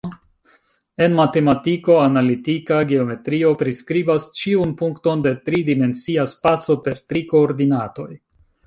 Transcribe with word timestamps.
En 1.07 1.11
matematiko, 1.19 1.97
analitika 2.05 2.79
geometrio, 2.93 3.53
priskribas 3.61 4.27
ĉiun 4.41 4.75
punkton 4.83 5.23
de 5.29 5.37
tri-dimensia 5.47 6.29
spaco 6.37 6.83
per 6.89 7.05
tri 7.09 7.27
koordinatoj. 7.35 8.11